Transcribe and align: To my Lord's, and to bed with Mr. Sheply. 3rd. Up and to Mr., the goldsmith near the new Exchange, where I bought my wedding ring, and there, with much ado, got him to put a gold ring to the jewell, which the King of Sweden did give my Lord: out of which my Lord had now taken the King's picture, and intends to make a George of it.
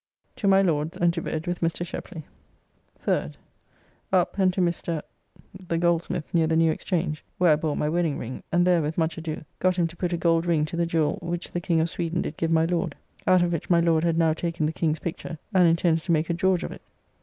To 0.37 0.47
my 0.47 0.63
Lord's, 0.63 0.97
and 0.97 1.13
to 1.13 1.21
bed 1.21 1.45
with 1.45 1.59
Mr. 1.61 1.85
Sheply. 1.85 2.23
3rd. 3.05 3.35
Up 4.11 4.35
and 4.39 4.51
to 4.53 4.59
Mr., 4.59 5.03
the 5.67 5.77
goldsmith 5.77 6.25
near 6.33 6.47
the 6.47 6.55
new 6.55 6.71
Exchange, 6.71 7.23
where 7.37 7.51
I 7.51 7.55
bought 7.55 7.77
my 7.77 7.87
wedding 7.87 8.17
ring, 8.17 8.41
and 8.51 8.65
there, 8.65 8.81
with 8.81 8.97
much 8.97 9.19
ado, 9.19 9.45
got 9.59 9.75
him 9.75 9.85
to 9.87 9.95
put 9.95 10.11
a 10.11 10.17
gold 10.17 10.47
ring 10.47 10.65
to 10.65 10.75
the 10.75 10.87
jewell, 10.87 11.19
which 11.21 11.51
the 11.51 11.61
King 11.61 11.79
of 11.81 11.89
Sweden 11.91 12.23
did 12.23 12.35
give 12.35 12.49
my 12.49 12.65
Lord: 12.65 12.95
out 13.27 13.43
of 13.43 13.53
which 13.53 13.69
my 13.69 13.79
Lord 13.79 14.03
had 14.03 14.17
now 14.17 14.33
taken 14.33 14.65
the 14.65 14.73
King's 14.73 14.97
picture, 14.97 15.37
and 15.53 15.67
intends 15.67 16.01
to 16.05 16.11
make 16.11 16.31
a 16.31 16.33
George 16.33 16.63
of 16.63 16.71
it. 16.71 16.81